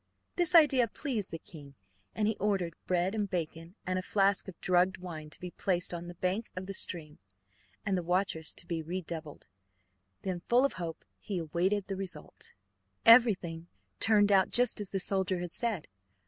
[0.35, 1.75] This idea pleased the king,
[2.15, 5.93] and he ordered bread and bacon and a flask of drugged wine to be placed
[5.93, 7.19] on the bank of the stream,
[7.85, 9.45] and the watchers to be redoubled.
[10.23, 12.53] Then, full of hope, he awaited the result.
[13.05, 13.67] Everything
[13.99, 15.87] turned out just as the soldier had said.